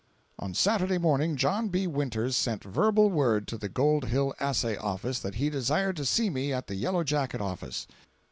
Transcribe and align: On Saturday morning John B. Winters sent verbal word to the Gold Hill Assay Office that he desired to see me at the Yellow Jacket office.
On 0.39 0.55
Saturday 0.55 0.97
morning 0.97 1.35
John 1.35 1.69
B. 1.69 1.85
Winters 1.85 2.35
sent 2.35 2.63
verbal 2.63 3.11
word 3.11 3.47
to 3.49 3.55
the 3.55 3.69
Gold 3.69 4.05
Hill 4.05 4.33
Assay 4.39 4.75
Office 4.75 5.19
that 5.19 5.35
he 5.35 5.47
desired 5.47 5.95
to 5.97 6.05
see 6.05 6.31
me 6.31 6.51
at 6.51 6.65
the 6.65 6.73
Yellow 6.73 7.03
Jacket 7.03 7.39
office. 7.39 7.85